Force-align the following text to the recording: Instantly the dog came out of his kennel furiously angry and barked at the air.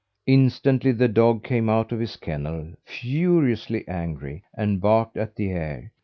Instantly 0.25 0.93
the 0.93 1.07
dog 1.07 1.43
came 1.43 1.69
out 1.69 1.91
of 1.91 1.99
his 1.99 2.15
kennel 2.17 2.73
furiously 2.85 3.87
angry 3.87 4.43
and 4.57 4.81
barked 4.81 5.15
at 5.15 5.35
the 5.35 5.51
air. 5.51 5.91